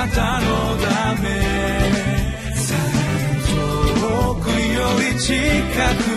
[0.00, 0.46] なたの
[0.78, 1.28] ため。
[4.00, 5.34] 遠くより近
[6.04, 6.09] く。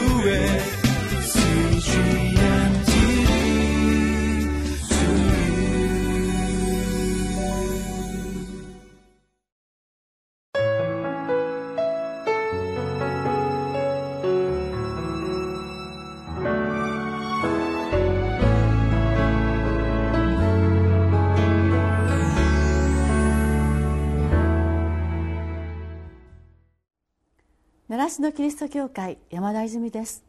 [28.03, 30.25] 習志野キリスト教会山田泉です。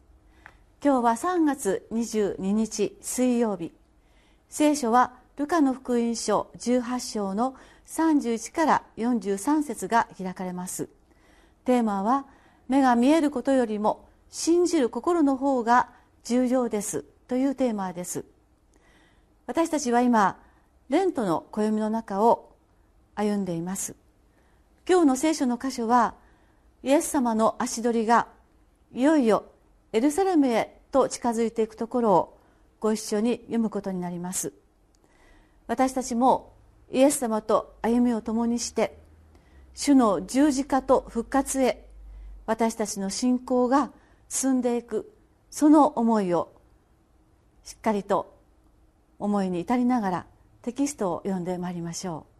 [0.80, 3.72] 今日は3月22日水曜日。
[4.48, 7.56] 聖書はルカの福音書18章の
[7.88, 10.88] 31から43節が開かれます。
[11.64, 12.26] テーマは
[12.68, 15.88] 目が見えることよりも信じる心の方が
[16.22, 17.04] 重要です。
[17.26, 18.24] というテーマです。
[19.48, 20.38] 私たちは今
[20.90, 22.52] レントの暦の中を
[23.16, 23.96] 歩んでいます。
[24.88, 26.14] 今日の聖書の箇所は
[26.84, 28.28] イエス様の足取りが
[28.92, 29.46] いよいよ。
[29.94, 32.38] エルサレムへと近づいていくところを
[32.78, 34.52] ご一緒に読むことになります。
[35.66, 36.52] 私たちも
[36.92, 38.98] イエス様と歩みを共にして
[39.72, 41.86] 主の十字架と復活へ
[42.44, 43.90] 私たちの信仰が
[44.28, 45.10] 進んでいく
[45.50, 46.52] その思いを
[47.64, 48.38] しっかりと
[49.18, 50.26] 思いに至りながら
[50.60, 52.33] テキストを読んでまいりましょう。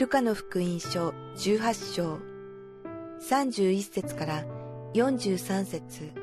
[0.00, 2.18] ルカの福音書18章
[3.20, 4.44] 31節から
[4.94, 6.14] 43節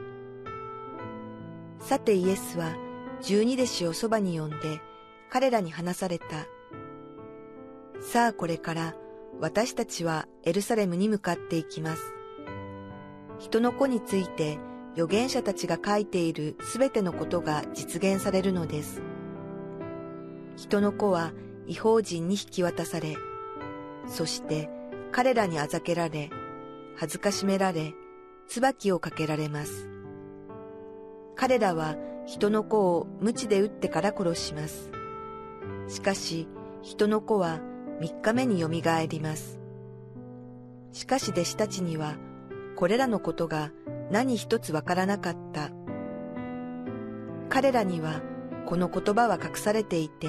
[1.79, 2.75] さてイエスは
[3.21, 4.81] 十二弟子をそばに呼んで
[5.29, 6.25] 彼らに話された。
[8.01, 8.95] さあこれから
[9.39, 12.01] 私たちはエルサレムに向かっていきます。
[13.37, 14.57] 人の子について
[14.93, 19.03] 預言者たちが書いているすべてのことが実現されるのです。
[20.55, 21.31] 人の子は
[21.67, 23.15] 違法人に引き渡され、
[24.07, 24.69] そして
[25.11, 26.29] 彼らにあざけられ、
[26.95, 27.93] 恥ずかしめられ、
[28.47, 29.89] 椿をかけられます。
[31.35, 31.95] 彼らは
[32.25, 34.91] 人の子を鞭で打ってから殺します。
[35.87, 36.47] しかし、
[36.81, 37.59] 人の子は
[37.99, 39.59] 三日目によみがえります。
[40.91, 42.15] しかし弟子たちには、
[42.75, 43.71] これらのことが
[44.11, 45.69] 何一つわからなかった。
[47.49, 48.21] 彼らには、
[48.65, 50.27] この言葉は隠されていて、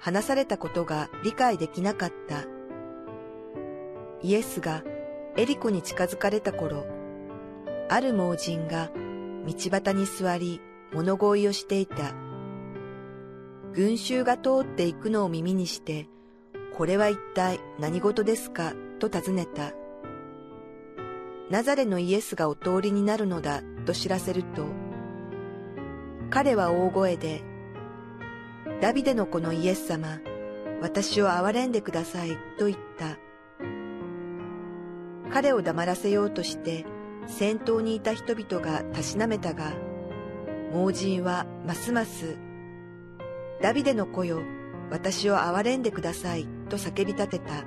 [0.00, 2.57] 話されたことが理解できなかった。
[4.22, 4.82] イエスが
[5.36, 6.86] エリコに近づかれた頃、
[7.88, 8.90] ある盲人が
[9.46, 10.60] 道端に座り
[10.92, 12.14] 物乞いをしていた。
[13.72, 16.08] 群衆が通っていくのを耳にして、
[16.76, 18.74] これは一体何事ですか？
[18.98, 19.72] と尋ねた。
[21.50, 24.66] ナザレのイエスがお通りになるのだと知らせると、
[26.30, 27.42] 彼は大声で、
[28.80, 30.20] ダビデの子のイエス様、
[30.82, 33.16] 私を憐れんでくださいと言った。
[35.32, 36.84] 彼を黙らせようとして
[37.26, 39.72] 先頭にいた人々がたしなめたが、
[40.72, 42.38] 盲人はますます、
[43.60, 44.40] ダビデの子よ、
[44.90, 47.64] 私を憐れんでくださいと叫び立てた。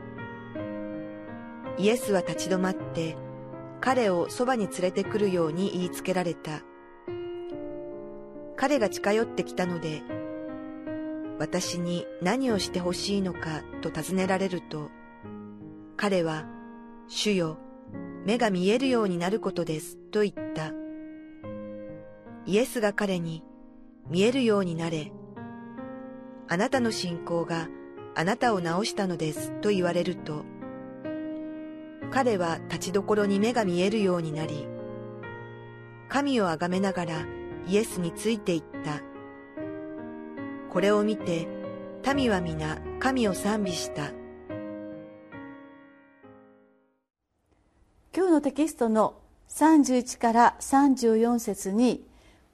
[1.77, 3.15] イエスは立ち止まって、
[3.79, 6.61] 彼をそばに連れてくるように言いつけられた。
[8.55, 10.03] 彼が近寄ってきたので、
[11.39, 14.91] 私に何をしてほしいのかと尋ねられると、
[15.97, 16.45] 彼は、
[17.13, 17.57] 主よ、
[18.25, 20.71] 目が見えるようになることです、と言った。
[22.45, 23.43] イエスが彼に、
[24.09, 25.11] 見えるようになれ。
[26.47, 27.67] あなたの信仰が
[28.15, 30.45] あなたを治したのです、と言われると、
[32.11, 34.65] 彼は立ちどころに目が見えるようになり、
[36.07, 37.25] 神をあがめながら
[37.67, 39.01] イエスについていった。
[40.69, 41.49] これを見て、
[42.15, 44.20] 民は皆神を賛美した。
[48.13, 49.15] 今日のテキストの
[49.47, 52.03] 31から34節に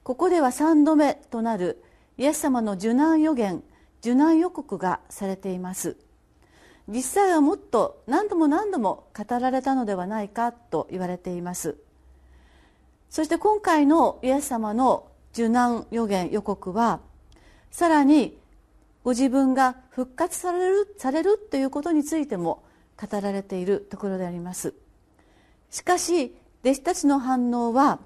[0.04, 1.82] ここでは3度目となる
[2.16, 3.64] イエス様の受難予言
[4.00, 5.96] 受難予告がされています。
[6.86, 11.76] 実際はもっと何度も何度も語られたのではないかと言われています。
[13.10, 17.00] そして今回のイエス様の受難予言予告は
[17.72, 18.38] さらに
[19.02, 22.62] ご自分が復活されるされるということについても
[22.96, 24.74] 語られているところであります。
[25.70, 26.34] しかし
[26.64, 28.00] 弟子たちの反応は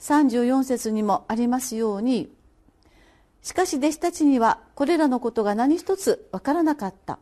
[0.00, 2.30] 34節にもありますように
[3.44, 7.18] しかし弟子たちにはこれらのことが何一つ分からなかった。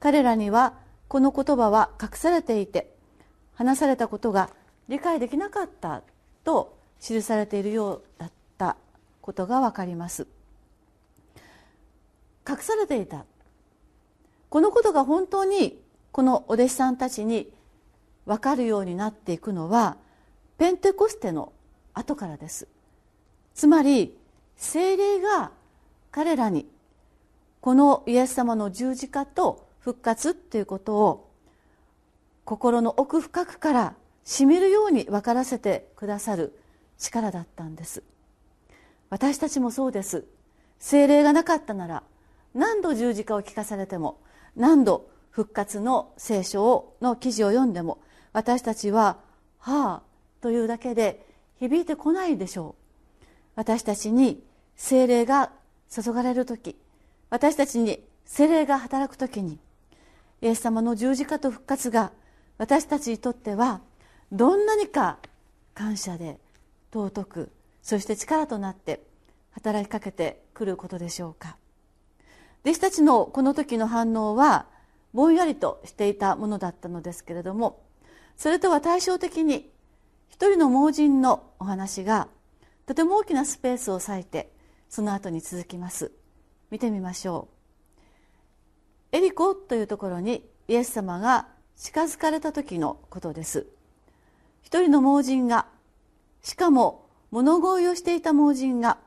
[0.00, 0.74] 彼らには
[1.06, 2.92] この言葉は隠されていて
[3.54, 4.50] 話されたことが
[4.88, 6.02] 理解できなかった
[6.42, 8.76] と記されているようだった
[9.20, 10.26] ことがわかります。
[12.48, 13.24] 隠されていた。
[14.48, 15.80] このことが本当に
[16.10, 17.48] このお弟子さんたちに
[18.28, 19.96] 分かるようになっていくのは
[20.58, 21.54] ペンテコステの
[21.94, 22.68] 後からです。
[23.54, 24.14] つまり
[24.56, 25.50] 精霊が
[26.10, 26.66] 彼らに
[27.62, 31.30] このイエス様の十字架と復活ということを
[32.44, 33.94] 心の奥深くから
[34.24, 36.52] しみるように分からせてくださる
[36.98, 38.02] 力だったんです。
[39.08, 40.26] 私たちもそうです。
[40.78, 42.02] 精霊がなかったなら
[42.54, 44.20] 何度十字架を聞かされても
[44.54, 47.98] 何度復活の聖書の記事を読んでも
[48.32, 49.18] 私たちは
[49.58, 50.02] 「はあ」
[50.40, 51.26] というだけで
[51.58, 52.74] 響いてこないでしょ
[53.20, 53.24] う。
[53.56, 54.44] 私たちに
[54.76, 55.50] 精霊が
[55.90, 56.76] 注がれる時。
[57.30, 59.58] 私たちに精霊が働く時に。
[60.40, 62.12] イエス様の十字架と復活が
[62.58, 63.80] 私たちにとっては
[64.30, 65.18] どんなにか
[65.74, 66.38] 感謝で
[66.92, 67.50] 尊く
[67.82, 69.02] そして力となって
[69.50, 71.56] 働きかけてくることでしょうか。
[72.64, 74.66] 弟子たちのこの時の反応は
[75.12, 77.80] ぼんやりとしていたものだったのですけれども
[78.38, 79.68] それとは対照的に
[80.28, 82.28] 一人の盲人のお話が
[82.86, 84.52] とても大きなスペースを割いて
[84.88, 86.12] その後に続きます。
[86.70, 87.48] 見てみましょ
[89.12, 89.16] う。
[89.16, 93.66] エリコというところにイエス様が近づかれた時のことです。
[94.62, 95.66] 一人の盲人が
[96.42, 98.98] しかも物乞いをしていた盲人が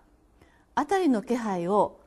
[0.76, 2.02] 辺りの気配を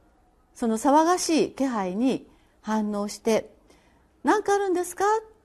[0.55, 2.29] その騒がしい気配に
[2.61, 3.51] 反応して
[4.25, 5.05] 「何かあるんですか?」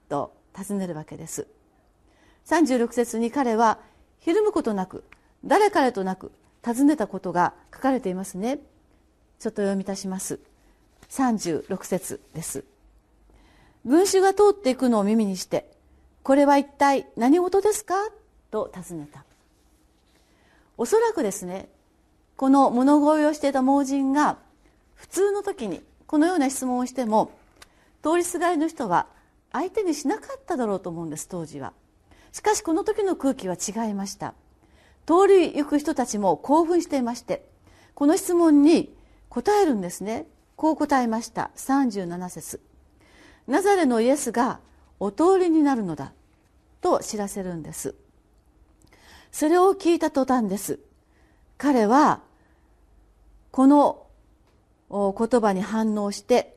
[0.09, 1.47] と尋ねるわけです。
[2.49, 3.77] 36節に彼は
[4.19, 5.03] ひるむことなく
[5.45, 6.31] 誰彼となく
[6.63, 8.59] 尋ねたことが書かれていますね。
[9.39, 10.39] ちょっと読み出します。
[11.09, 12.65] 36節です。
[13.85, 15.71] 群衆が通っていくのを耳にして
[16.23, 17.95] 「これは一体何事ですか?」
[18.51, 19.23] と尋ねた。
[20.75, 21.69] おそらくですね
[22.35, 24.37] この物乞いをしていた盲人が
[24.95, 27.31] 普通の時にこのような質問をしても
[28.01, 29.07] 通りすがりの人は
[29.51, 31.73] 相手にしなかっただろうと思うんです当時は。
[32.31, 34.33] しかしこの時の空気は違いました。
[35.05, 37.43] 通り行く人たちも興奮していまして
[37.95, 38.95] この質問に
[39.29, 40.25] 答えるんですね。
[40.55, 41.51] こう答えました。
[41.55, 42.61] 37節。
[43.47, 44.59] ナザレのイエスが
[44.99, 46.13] お通りになるのだ。
[46.81, 47.95] と知らせるんです。
[49.31, 50.79] それを聞いた途端です。
[51.57, 52.21] 彼は
[53.51, 54.07] この
[54.89, 56.55] 言葉に反応して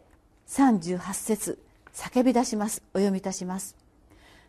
[0.49, 1.59] 38節
[1.93, 2.83] 叫び出します。
[2.95, 3.82] お読みいたします。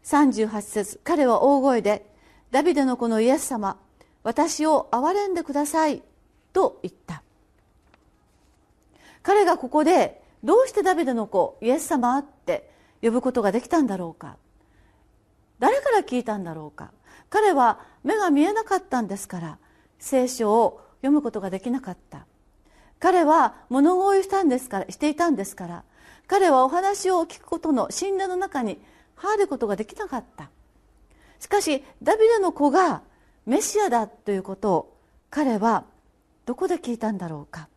[0.04, 2.06] 38節彼は大声で
[2.52, 3.78] 「ダビデの子のイエス様
[4.24, 6.04] 私を憐れんでください」
[6.54, 7.24] と言った。
[9.22, 12.70] 彼がここでどうしてダビデの子イエス様って
[13.02, 14.38] 呼ぶことができたんだろうか。
[15.60, 16.92] 誰から聞いたんだろうか。
[17.30, 19.58] 彼は目が見えなかったんですから
[19.98, 22.26] 聖書を読むことができなかった。
[23.04, 25.84] 彼は物乞いしたんですからしていたんですから
[26.26, 28.80] 彼はお話を聞くことの信頼の中に
[29.16, 30.50] 入ることができなかった。
[31.40, 33.02] しかしダビデの子が
[33.46, 34.98] メシアだということを
[35.30, 35.86] 彼は
[36.46, 37.68] どこで聞いたんだろうか。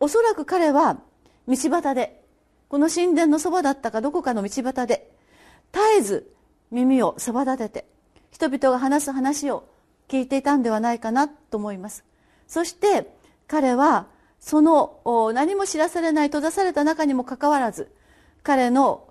[0.00, 0.98] おそらく彼は
[1.46, 2.22] 道端で
[2.68, 5.10] この神殿のそばだったかどこかの道端で
[5.72, 6.32] 絶えず
[6.70, 7.86] 耳をそば立てて
[8.30, 9.68] 人々が話す話を
[10.08, 12.04] 聞いていたんではないかなと思います。
[12.46, 13.10] そして
[13.46, 14.06] 彼は
[14.38, 17.90] その何も知らされない閉ざされた中にもかかわらず
[18.42, 19.07] 彼の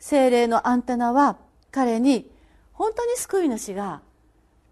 [0.00, 1.36] 精霊のアンテナは
[1.70, 2.28] 彼に
[2.72, 4.00] 本当に救い主が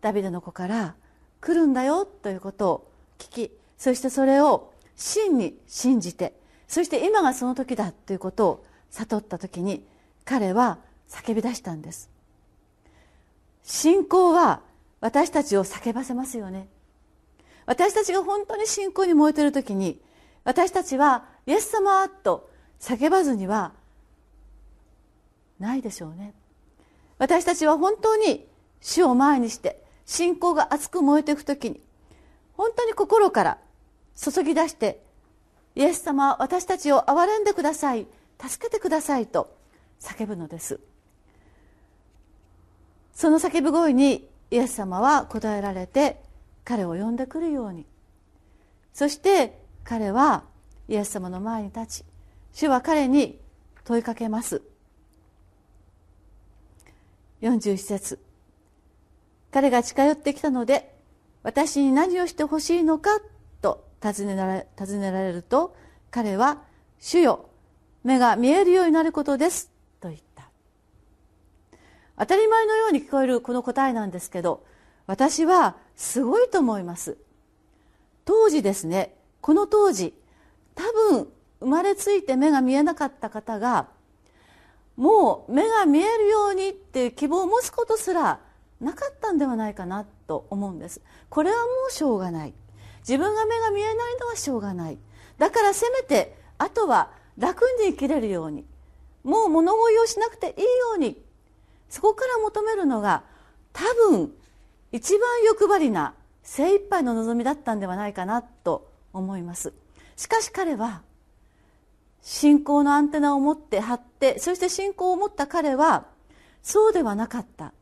[0.00, 0.94] ダビデの子から
[1.40, 6.32] 来るんだよということを聞きそしてそれを真に信じて
[6.66, 9.84] そして今がその時だということを悟った時に
[10.24, 12.10] 彼は叫び出したんです。
[13.62, 14.60] 信仰は
[15.00, 16.68] 私たちを叫ばせますよね。
[17.66, 20.00] 私たちが本当に信仰に燃えている時に
[20.44, 23.72] 私たちはイエス様と叫ばずには
[25.58, 26.34] ないでしょうね。
[27.18, 28.46] 私たちは本当に
[28.80, 31.80] 主を前にして信仰が熱く燃えていく時に
[32.56, 33.58] 本当に心から
[34.16, 35.02] 注ぎ出して
[35.74, 38.06] イエス様私たちを憐れんでください
[38.40, 39.56] 助けてくださいと
[40.00, 40.80] 叫ぶのです。
[43.12, 46.20] その叫ぶ声にイエス様は答えられて
[46.64, 47.84] 彼を呼んでくるように。
[48.92, 50.44] そして彼は
[50.88, 52.04] イエス様の前に立ち
[52.52, 53.40] 主は彼に
[53.84, 54.62] 問いかけます。
[57.42, 58.18] 41節。
[59.50, 60.94] 彼が近寄ってきたので
[61.42, 63.10] 私に何をしてほしいのか
[63.62, 65.74] と尋ねられ尋ねられると
[66.10, 66.62] 彼は
[67.00, 67.48] 「主よ
[68.04, 70.50] 目が見えるようになることです」と言った。
[72.18, 74.64] 当たり前のように聞こえるこの答えなんですけど
[75.06, 77.16] 私はすごいと思います。
[78.24, 80.14] 当時ですねこの当時
[80.74, 83.88] 多分生まれついて目が見えなかった方が
[84.98, 88.40] もう目が見えるようにっていう希望を持つことすら
[88.80, 91.00] なかったんではないかなと思うんです。
[91.30, 92.54] これはもうしょうがない。
[93.00, 94.98] 自分が目が見えないのはしょうがない。
[95.38, 98.66] だからせめてあとは楽に生きれるように。
[99.22, 101.22] もう物乞いをしなくていいように。
[101.88, 103.22] そこから求めるのが
[103.72, 104.34] 多分
[104.90, 109.72] 一番欲張りな精一杯の望みだったんではないかなと思います。
[110.16, 111.02] しかし彼は
[112.30, 116.04] 信仰のアンテナを持って張ってそして信仰を持った彼は
[116.62, 117.72] そうではなかった。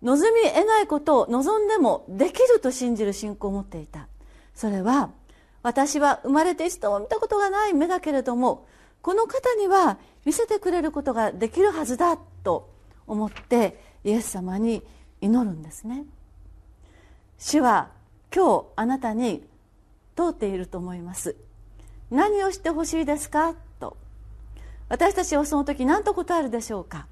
[0.00, 4.06] 望み得ないことを望んでもできると信じる信仰を持っていた。
[4.54, 5.10] それは
[5.64, 8.64] 私は生まれて一度も見たことがない目だけれども
[9.02, 12.70] この方には見せてくれることができるはずだと
[13.08, 14.84] 思ってイエス様に
[15.20, 16.04] 祈るんですね。
[17.38, 17.90] 主は
[18.32, 19.42] 今日あなたに
[20.14, 21.34] 通っていると思います。
[22.10, 23.54] 何をしてほしいですか？
[23.80, 23.96] と。
[24.88, 27.06] 私たちはその時何と答えるでしょうか？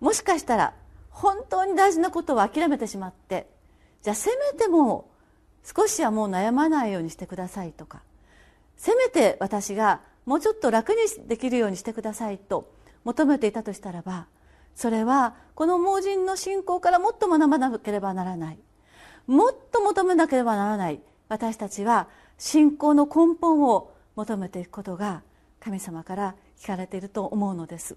[0.00, 0.74] もしかしたら
[1.10, 3.46] 本当に大事なことを諦めてしまって
[4.02, 5.08] じゃあせめても
[5.62, 8.02] 少しはもう悩まないようにしてくださいとか
[8.76, 10.96] せめて私がもうちょっと楽に
[11.26, 12.70] できるようにしてくださいと
[13.04, 14.26] 求めていたとしたらば
[14.74, 18.58] それはこの盲人の信仰からもっと学ばなければならない。
[19.28, 21.00] もっと求めなければならない。
[21.28, 22.08] 私たちは
[22.38, 25.22] 信仰の根本を求めていくことが
[25.60, 27.96] 神様から聞かれていると思うのです。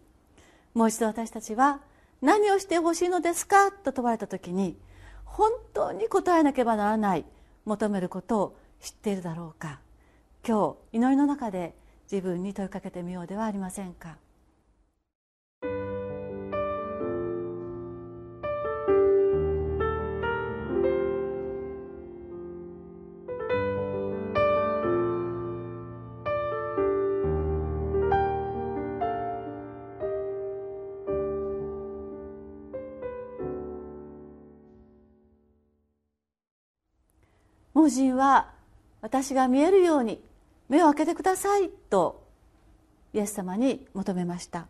[0.73, 1.81] もう一度私たちは
[2.21, 4.77] 何をしてほしいのですかと問われた時に
[5.25, 7.25] 本当に答えなければならない
[7.65, 9.79] 求めることを知っているだろうか。
[10.47, 11.75] 今日祈りの中で
[12.11, 14.17] 自分に問いかけてみようではありませんか。
[37.77, 38.49] 盲人は
[39.01, 40.19] 私が見えるように
[40.67, 42.23] 目を開けてくださいと
[43.13, 44.67] イエス様に求めました。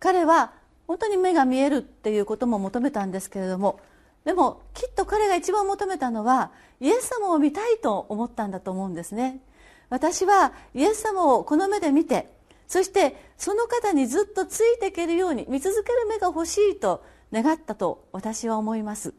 [0.00, 0.52] 彼は
[0.88, 3.78] 本当に目が見えるっていうことも求めたんですけれども
[4.24, 9.40] でもきっと彼が一番求めたのはイエス様を見たいと思ったんだと思うんですね。
[9.88, 12.32] 私はイエス様をこの目で見て
[12.66, 19.14] そしてその方にずっとついていけるように見続ける目が欲しいと願ったと私は思います。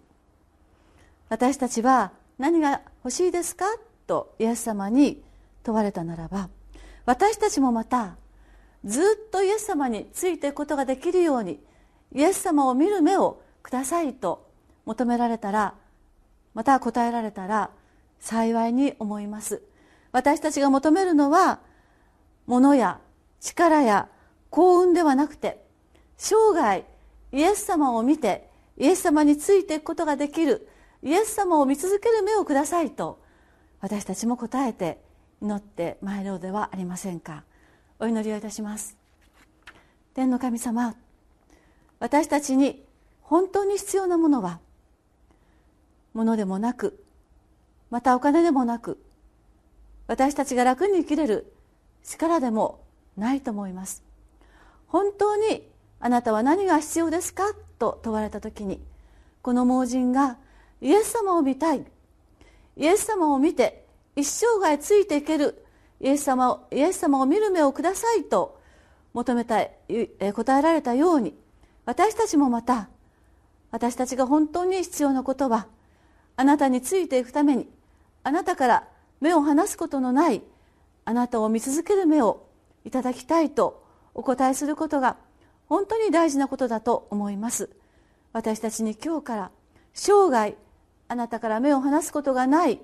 [1.29, 3.65] 私たちは何が欲しいですか？
[4.07, 5.21] とイエス様に
[5.63, 6.49] 問われたならば
[7.05, 8.15] 私たちもまた
[8.85, 11.59] ずっとイエス様についていくことができるように
[12.13, 14.49] イエス様を見る目をくださいと
[14.85, 15.73] 求められたら
[16.53, 17.71] また答えられたら
[18.19, 19.61] 幸いに思います。
[20.11, 21.59] 私たちが求めるのは
[22.45, 22.99] 物や
[23.41, 24.07] 力や
[24.49, 25.61] 幸運ではなくて
[26.17, 26.85] 生涯
[27.31, 30.69] イエス様を見てイエス様についていくことができる
[31.03, 33.21] イエス様を見続ける目をくださいと
[33.81, 35.01] 私たちも答えて
[35.41, 37.43] 祈ってまいろうではありませんか。
[37.99, 38.97] お祈りをいたします。
[40.13, 40.95] 天の神様
[41.99, 42.83] 私たちに
[43.21, 44.59] 本当に必要なものは
[46.13, 47.03] 物でもなく
[47.89, 49.03] またお金でもなく
[50.07, 51.53] 私たちが楽に生きれる
[52.03, 52.81] 力でも
[53.17, 54.03] ないと思います。
[54.87, 55.67] 本当に
[55.99, 57.43] あなたは何が必要ですか？
[57.79, 58.81] と問われた時に
[59.41, 60.37] この盲人が
[60.83, 61.85] イエス様を見たい。
[62.75, 65.65] イエス様を見て一生涯ついていける。
[66.01, 68.59] イエス様をイエス様を見る目をくださいと
[69.13, 69.65] 求めた
[70.33, 71.33] 答えられたように
[71.85, 72.89] 私たちもまた
[73.71, 75.67] 私たちが本当に必要なことは
[76.35, 77.69] あなたについていくために
[78.23, 78.87] あなたから
[79.21, 80.41] 目を離すことのない
[81.05, 82.47] あなたを見続ける目を
[82.83, 85.15] いただきたいとお答えすることが
[85.69, 87.69] 本当に大事なことだと思います。
[88.33, 89.51] 私たちに今日から
[89.93, 90.55] 生涯
[91.13, 92.79] あなたから目を離すことがない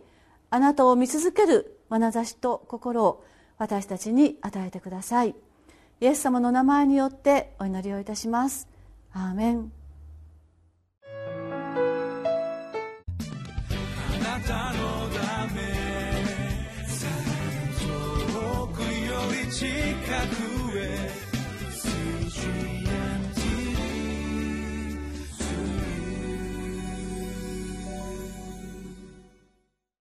[0.51, 3.25] あなたを見続ける眼差しと心を
[3.57, 5.33] 私たちに与えてください。
[5.99, 8.67] イエス様の名前によってお祈りをいたします。
[9.13, 9.71] アーメン。
[11.03, 11.07] あ
[14.19, 15.61] なたのため
[17.81, 18.85] 遠くよ
[19.43, 20.58] り近く